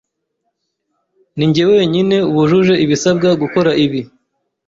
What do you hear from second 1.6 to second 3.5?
wenyine wujuje ibisabwa